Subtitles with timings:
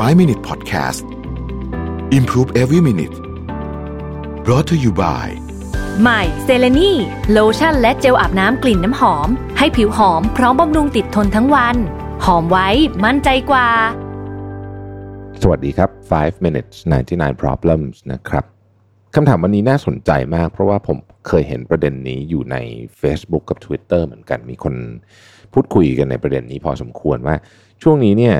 [0.00, 1.04] 5 Minute Podcast
[2.18, 3.16] Improve Every Minute
[4.44, 5.26] brought to you by
[6.00, 6.92] ใหม่เซเลนี
[7.32, 9.28] โลชั่นและเจลอาบน้ำกลิ่นน้ำหอม
[9.58, 11.76] ให้ผิวหอมพร้อมบำรุงติดทนทั้งวัน
[12.24, 12.68] หอมไว้
[13.04, 13.68] มั่นใจกว่า
[15.42, 16.76] สวัสดีครับ 5 minutes
[17.10, 18.44] 99 problems นะครับ
[19.14, 20.98] คำถามวันนี้น่าสนใจมาก เพราะว่าผม
[21.28, 22.56] เคยเห็นประเด็นนี้อยู่ใน
[23.00, 24.74] Facebook กับ Twitter เหมือนกัน มีคน
[25.52, 27.36] พูดคุยกันในประเด็นนี้พอสมควรว่า
[27.82, 28.36] ช่วงนี้เนี่ย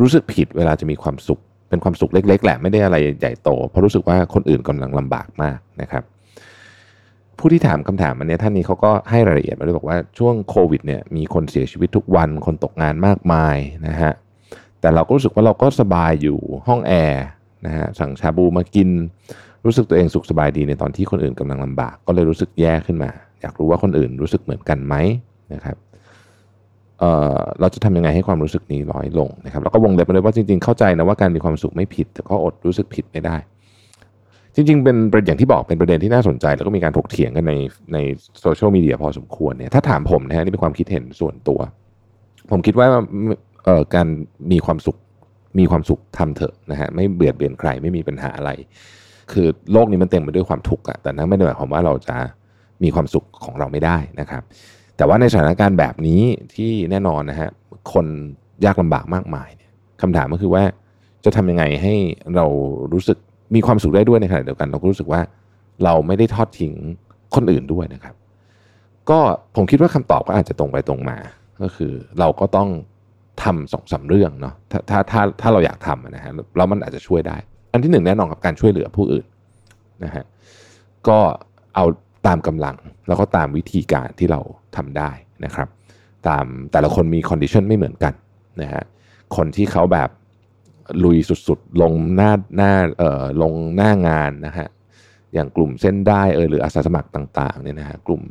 [0.00, 6.02] รู้สึกผิดเวลาจะมีความสุข เป็นความสุขเล็ก ๆ แหละไม่ได้อะไรใหญ่โต เพราะรู้สึกว่าคนอื่นกำลังลำบากมากนะครับ
[7.38, 14.12] ผู้ที่ถามคำถามอันนี้ท่านนี้เขาก็ให้รายละเอียดมาด้วยบอกว่าช่วงโควิดเนี่ยมีคนเสียชีวิตทุกวันคนตกงานมากมายนะฮะ
[14.80, 17.24] แต่เราก็รู้สึกว่าเราก็สบายอยู่ห้องแอร์
[17.66, 18.88] นะฮะสั่งชาบูมากิน
[19.64, 23.10] รู้สึกตัวเองสุขสบายดีในตอนที่คนอื่นกำลังลำบาก ก็เลยรู้สึกแย่ขึ้นมา
[23.40, 24.94] อยากรู้ว่าคนอื่นรู้สึกเหมือนกันไหม
[25.52, 25.76] นะครับ
[27.00, 27.04] เอ
[27.36, 33.36] อเราจะทำยังไงให้ความรู้สึกนี้น้อยลงนะครับแล้วก็วงเล็บมาเลยว่าจริงๆเข้าใจนะว่าการมีความสุขไม่ผิด แต่ก็อดรู้สึกผิดไม่ได้
[34.54, 37.52] จริง ๆ เป็นประเด็นอย่างที่บอกเป็นประเด็นที่น่าสนใจ แล้วก็มีการถกเถียงกันใน
[37.92, 37.98] ใน
[38.40, 41.60] โซเชียลมีเดียพอสมควรเนี่ยถ้าถามผมนะฮะนี่เป็นความคิดเห็นส่วนตัว
[42.50, 42.88] ผมคิดว่า
[43.64, 44.06] เออการ
[44.52, 44.96] มีความสุข
[45.58, 48.50] มีความสุขทำเถอะนะฮะไม่เบียดเบียนใครไม่มีปัญหาอะไร
[49.32, 52.16] คือโลกนี้มันเต็มไปด้วยความทุกข์อะแต่นั่นไม่ได้หมายความว่าเราจะ
[52.82, 54.42] มีความสุขของเราไม่ได้นะครับ
[54.96, 56.22] แต่ว่าในสถานการณ์แบบนี้
[56.54, 57.50] ที่แน่นอนนะฮะ
[57.92, 58.06] คน
[58.64, 59.70] ยากลำบากมากมายเนี่ย
[60.02, 60.62] คำถามก็คือว่า
[61.24, 61.94] จะทำยังไงให้
[62.36, 62.46] เรา
[62.92, 63.18] รู้สึก
[63.54, 65.20] มีความสุขได้ด้วยในขณะเดียวกัน เราก็รู้สึกว่า
[65.84, 66.74] เราไม่ได้ทอดทิ้ง
[67.34, 68.14] คนอื่นด้วยนะครับ
[69.10, 69.18] ก็
[69.56, 71.18] ผมคิดว่าคำตอบก็อาจจะตรงไปตรงมา
[71.62, 72.68] ก็คือเราก็ต้อง
[73.42, 77.36] ทำสองสาเรื่องเนาะถ้าถ้าถ้าถ้าเราอยากทำนะฮะแล้วมันอาจจะช่วยได้
[77.72, 79.26] อันที่หนึ่งแน่นอนกับการช่วยเหลือผู้อื่น
[80.04, 80.24] นะฮะ
[81.08, 81.18] ก็
[81.74, 81.84] เอา
[82.26, 82.76] ตามกำลัง
[83.08, 84.40] แล้วก็ตามวิธีการที่เรา
[84.76, 85.10] ทำได้
[85.44, 85.68] นะครับ
[86.28, 88.14] ตามแต่ละคนมี condition ไม่เหมือนกัน
[88.62, 88.84] นะฮะ
[89.36, 90.10] คนที่เขาแบบ
[91.04, 94.68] ลุยสุดๆ ลงหน้าหน้าเอ่อลงหน้างานนะฮะ
[95.34, 98.22] อย่างกลุ่มเส้นด้ายเออหรืออาสาสมัครต่างๆเนี่ยนะฮะกลุ่ม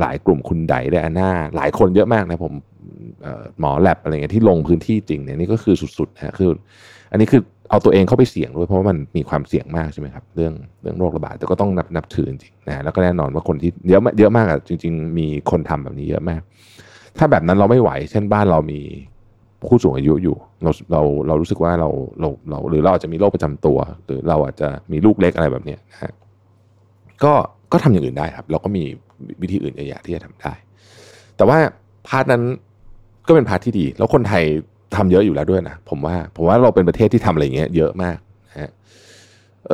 [0.00, 2.54] หลายกลุ่มคุณได๋ไดอาน่าหลายคนเยอะมากนะผม
[3.60, 6.50] หมอแลบอะไรเงี้ยที่ลงพื้นที่จริงเนี่ยนี่ก็คือสุดๆฮะคือ
[7.10, 10.52] อันนี้คือ เอาตัวเองเข้าไปเสี่ยงด้วยเพราะว่ามันมีความเสี่ยงมากใช่ไหมครับเรื่อง
[10.82, 16.40] เรื่องโรคระบาดแต่ก็ต้องนับนับถือจริงนะแล้วก็แน่นอนว่าคนที่เยอะเยอะมากอะจริง ๆ มีคนทำแบบนี้เยอะมาก
[17.18, 18.80] ถ้าแบบนั้นเราไม่ไหว เช่นบ้านเรามี
[19.68, 21.88] ผู้สูงอายุอยู่เราเราเรารู้สึกว่าเรา
[22.20, 26.12] เราเราหรือเราอาจจะมีโรคประจำตัว หรือเราอาจจะมีลูกเล็กอะไรแบบนี้นะฮะ
[27.24, 27.32] ก็
[27.72, 28.84] ก็ทำอย่างอื่นได้ครับ เราก็มี
[29.42, 30.52] วิธีอื่นเยอะแยะที่จะทำได้
[31.36, 31.58] แต่ว่า
[32.08, 32.42] part นั้น
[33.26, 34.44] ก็เป็น part ที่ดี แล้วคนไทย
[34.96, 38.16] ทำเยอะอยู่แล้วด้วยนะผมว่าผมว่าเราเป็นประเทศที่ทำอะไรเงี้ยเยอะมาก
[38.48, 38.70] นะฮะ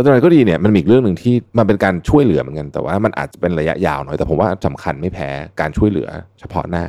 [0.05, 5.29] ตอนนั้นก็ดีเนี่ยมันมีอีกเรื่องหนึ่งที่มันเป็นการช่วยเหลือเหมือนกัน แต่ว่ามันอาจจะเป็นระยะยาวหน่อยแต่ผมว่าสำคัญไม่แพ้
[5.61, 6.09] การช่วยเหลือ
[6.41, 6.85] เฉพาะหน้า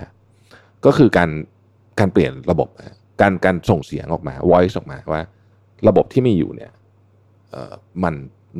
[0.85, 1.29] ก็คือการ
[1.99, 2.67] การเปลี่ยนระบบ
[3.21, 5.21] การการส่งเสียงออกมา voice ออกมาว่า
[5.87, 6.71] ระบบที่มีอยู่เนี่ย
[7.51, 8.13] เอ่อมัน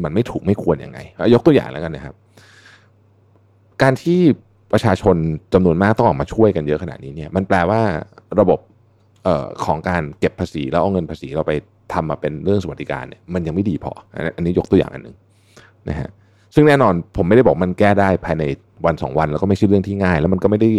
[0.04, 1.00] มันไม่ถูกไม่ควรยังไง
[1.34, 2.16] ยกตัวอย่างแล้วกันนะครับ
[3.82, 4.20] การที่
[4.72, 5.16] ประชาชน
[5.54, 7.82] จำนวนมากต้องออกมาช่วยกันเยอะขนาดนี้เนี่ย มันแปลว่า
[8.40, 8.60] ระบบ
[9.28, 11.54] ออของการเก็บภาษีแล้วเอาเงินภาษีเราไป
[11.94, 13.92] ทำมาเป็นเรื่องสวัสดิการเนี่ยมันยังไม่ดีพอ
[14.36, 15.16] อันนี้ยกตัวอย่างอันหนึ่ง
[15.90, 16.10] นะฮะ
[16.56, 18.44] ซึ่งแน่นอนผมไม่ได้บอกมันแก้ได้ภายใน
[18.86, 20.70] วันสองวัน แล้วก็ไม่ใช่เรื่องที่ง่าย แล้วมันก็ไม่ได้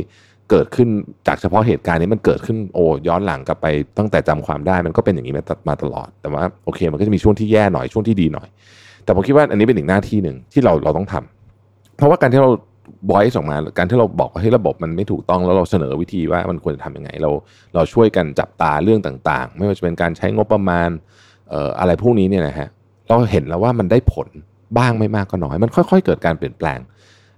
[0.51, 0.89] เกิดขึ้น
[1.27, 3.67] จากเฉพาะเหตุการณ์นี้มันเกิดขึ้นโอ้ย้อนหลังกลับไป
[3.99, 5.35] ตั้งแต่จำความได้มันก็เป็นอย่างนี้
[5.69, 8.49] มาตลอด แต่ว่าโอเค มันก็จะมีช่วงที่แย่หน่อยช่วงที่ดีหน่อย
[9.05, 12.51] แต่ผมคิดว่าอันนี้เป็นอีกหน้าที่หนึ่งที่เราเราต้องทำเพราะว่าการที่เรา
[13.11, 17.31] บอยส์ออกมาการที่เราบอกว่าให้ระบบมันไม่ถูกต้องแล้วเราเสนอวิธีว่ามันควรจะทำยังไง เรา
[17.75, 20.91] เราช่วยกันจับตาเรื่องต่าง ๆ ไม่ว่าจะเป็นการใช้งบประมาณ
[21.51, 22.69] เอ่ออะไรพวกนี้เนี่ยนะฮะ
[23.09, 24.29] เราเห็นแล้วว่ามันได้ผล
[24.79, 26.79] บ้างไม่มากก็น้อย มันค่อยๆ เกิดการเปลี่ยนแปลง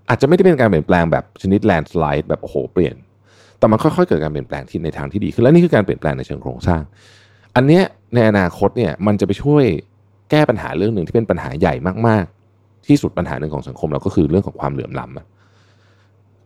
[0.09, 2.95] อาจจะไม่ได้เป็นการเปลี่ยนแปลงแบบชนิดแลนด์สไลด์แบบโอ้โหเปลี่ยน
[3.59, 6.83] แต่มันค่อยๆ เกิดการเปลี่ยนแปลงที่ในทางที่ดีขึ้นและนี่คือการเปลี่ยนแปลงในเชิงโครงสร้าง
[7.57, 7.83] อันเนี้ย
[8.15, 9.65] ในอนาคตเนี่ยมันจะไปช่วย
[10.31, 11.75] แก้ปัญหาเรื่องหนึ่งที่เป็นปัญหาใหญ่
[12.09, 15.34] มากๆ ที่สุดปัญหาหนึ่งของสังคมเราก็คือเรื่องของความเหลื่อมล้ำ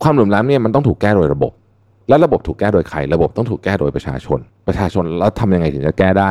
[0.03, 1.53] ความเหลื่อมล้ำเนี่ยมันต้องถูกแก้โดยระบบ
[2.09, 6.31] และระบบถูกแก้โดยใคร ระบบต้องถูกแก้โดยประชาชน ประชาชนแล้วทำยังไงถึงจะแก้ได้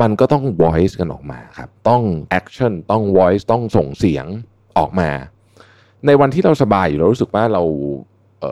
[0.00, 2.02] มันก็ต้อง voice กันออกมาครับ ต้อง
[2.38, 4.26] action ต้อง voice ต้องส่งเสียง
[4.78, 5.10] ออกมา
[6.06, 7.62] ในวันที่เราสบายอยู่เรารู้สึกว่าเรา
[8.40, 8.42] เ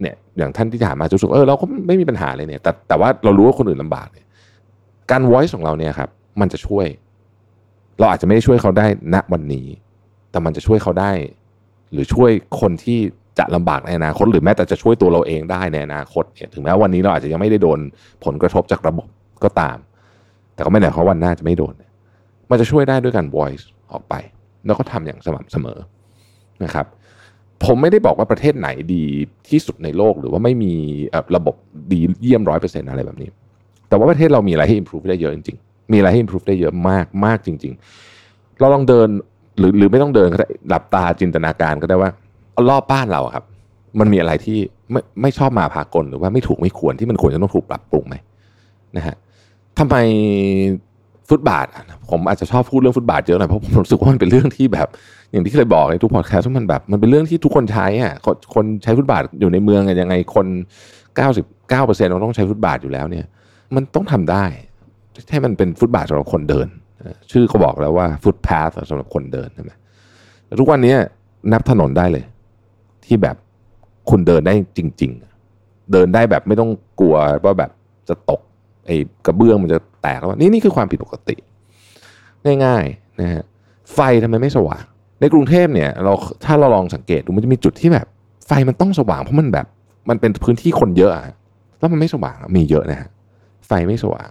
[0.00, 4.26] เนี่ยอย่างท่านที่ถามมารู้สึกเออเราก็ไม่มีปัญหาเลยเนี่ยแต่แต่ว่าเรารู้ว่าคนอื่นลำบากเนี่ย
[5.10, 6.10] การ voice ของเราเนี่ยครับ
[6.40, 6.86] มันจะช่วย
[7.98, 9.66] เราอาจจะไม่ได้ช่วยเขาได้ณวันนี้
[10.30, 11.12] แต่มันจะช่วยเขาได้
[11.92, 12.30] หรือช่วย
[12.60, 12.98] คนที่
[13.38, 17.78] จะลำบากในอนาคต หรือแม้แต่จะช่วยตัวเราเองได้ในอนาคตเนี่ยถึงแม้วันนี้เราอาจจะยังไม่ได้โดน
[18.24, 19.08] ผลกระทบจากระบบ
[19.44, 19.76] ก็ตาม
[20.54, 21.74] แต่ก็ไม่ได้เพราะวันหน้าจะไม่โดน
[22.50, 24.14] มันจะช่วยได้ด้วยการ voice ออกไป
[24.66, 25.78] แล้วก็ทำอย่างสม่ำเสมอ
[26.64, 26.86] นะครับ
[27.64, 29.04] ผมไม่ได้บอกว่าประเทศไหนดี
[29.50, 30.72] ที่สุดในโลกหรือว่าไม่มี
[31.36, 31.54] ระบบ
[31.92, 33.28] ดีเยี่ยมร้อยเปอร์เซ็นต์อะไรแบบนี้
[33.88, 37.72] แต่ว่าประเทศเรามีอะไรให้ improve ได้เยอะจริงๆ มีอะไรให้ improve ได้เยอะมากมากจริง
[38.16, 39.08] ๆ เราลองเดิน
[39.58, 42.10] หรือหรือไม่ต้องเดินก็ได้หลับตาจินตนาการก็ได้ว่า
[42.68, 43.44] รอบบ้านเราครับ
[44.00, 44.58] มันมีอะไรที่
[44.92, 48.16] ไม่ไม่ชอบมาพากลหรือว่าไม่ถูกไม่ควรที่มันควรจะต้องถูกปรับปรุงไหม
[48.96, 49.16] นะฮะ
[49.78, 49.96] ทำไม
[51.28, 51.66] ฟุตบาท
[52.10, 54.88] ผมอาจจะชอบพูดเรื่องฟุตบาทเยอะหน่อยเพราะผมรู้สึกว่ามันเป็นเรื่องที่แบบ
[55.32, 58.14] อย่างที่เคยบอกในทุกพอดแคสต์ว่มันแบบ มันเป็นเรื่องที่ทุกคนใช้อะ
[58.54, 60.46] คนใช้ฟุตบาทอยู่ในเมืองยังไงคน
[61.16, 63.26] เก้าสิบเก้าเปอร์เซ็นต์เราต้องใช้ฟุตบาทอยู่แล้วเนี่ย
[63.74, 64.44] มันต้องทำได้
[65.30, 66.68] ให้มันเป็นฟุตบาทสำหรับคนเดิน
[67.32, 69.72] ชื่อเขาบอกแล้วว่าฟุตพาสสำหรับคนเดินใช่ไหม
[70.60, 70.94] ทุกวันนี้
[71.52, 72.24] นับถนนได้เลย
[73.08, 73.36] ที่แบบ
[74.10, 75.12] คุณเดินได้จริง
[75.52, 76.70] ๆ เดินได้แบบไม่ต้อง
[77.00, 77.70] กลัวว่าแบบ
[78.08, 78.40] จะตก
[78.86, 78.96] ไอ้
[79.26, 81.36] กระเบื้องมันจะแตกแล้วนี่นี่คือความผิดปกติ
[82.64, 83.42] ง่ายๆนะฮะ
[83.94, 84.84] ไฟทำไมไม่สว่าง
[85.20, 86.12] ในกรุงเทพเนี่ยเรา
[86.44, 88.06] ถ้าเราลองสังเกตดูมันจะมีจุดที่แบบ
[88.46, 89.66] ไฟมันต้องสว่างเพราะมันแบบ
[90.08, 91.34] มันเป็นพื้นที่คนเยอะอะ
[91.78, 93.08] แล้วมันไม่สว่างมีเยอะนะฮะ
[93.66, 94.28] ไฟไม่สว่าง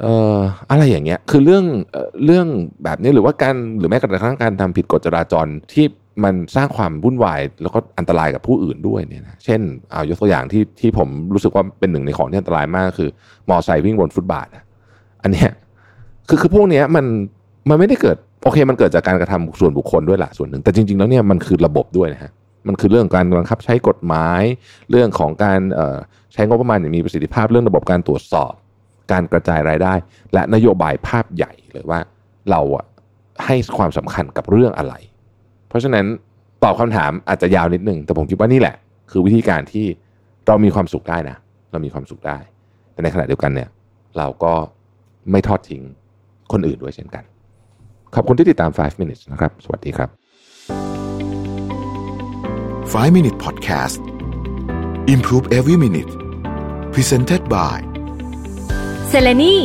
[0.00, 0.38] เอ่อ
[0.70, 2.46] อะไรอย่างเงี้ยคือเรื่องเอ่อเรื่อง
[2.84, 5.86] แบบนี้หรือว่าการหรือแม้กระทั่งการทำผิดกฎจราจรที่
[6.24, 9.60] มันสร้างความวุ่นวายแล้วก็อันตรายกับผู้อื่นด้วยเนี่ยนะเช่น
[9.90, 13.10] เอายกตัวอย่างที่ที่ผมรู้สึกว่าเป็นหนึ่งในของที่อันตรายมากคือ
[13.48, 14.64] มอไซค์วิ่งบนฟุตบาทอะ
[15.22, 15.50] อันเนี้ย
[16.28, 17.04] คือคือพวกเนี้ยมัน
[17.68, 22.32] มันไม่ได้เกิดโอเค มันเกิดจากการกระทำส่วนบุคคลด้วยละส่วนหนึ่ง แต่จริง ๆ แล้วเนี่ยมันคือระบบด้วยนะฮะ
[22.68, 24.42] มันคือเรื่องการบังคับใช้กฎหมาย
[24.90, 25.98] เรื่องของการเอ่อ
[26.32, 28.52] ใช้งบประมาณอย่างมีประสิทธิภาพเรื่องระบบการตรวจสอบ
[29.12, 29.94] การกระจายรายได้
[30.34, 32.00] และนโยบายภาพใหญ่เลยว่า
[32.50, 32.84] เราอะ
[33.44, 34.94] ให้ความสำคัญกับเรื่องอะไร
[35.68, 36.06] เพราะฉะนั้น
[36.64, 38.76] ตอบคำถามอาจจะยาวนิดนึงแต่ผมคิดว่านี่แหละ
[39.10, 39.86] คือวิธีการที่
[40.46, 41.36] เรามีความสุขได้นะ
[41.72, 42.38] เรามีความสุขได้
[42.92, 43.68] แต่ในขณะเดียวกันเนี่ย
[44.18, 44.54] เราก็
[45.30, 45.82] ไม่ทอดทิ้ง
[46.52, 47.24] คนอื่นด้วยเช่นกัน
[48.14, 50.08] ขอบคุณที่ติดตาม 5 minutes นะครับ สวัสดีครับ
[52.92, 53.98] 5 Minute Podcast
[55.14, 56.12] Improve Every Minute
[56.94, 57.78] Presented by
[59.08, 59.56] เซเลนี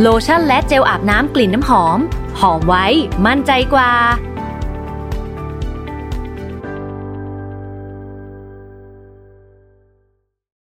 [0.00, 1.98] โลชั่นและเจลอาบน้ำกลิ่นน้ำหอม
[2.40, 2.86] หอมไว้
[3.26, 3.90] มั่นใจกว่า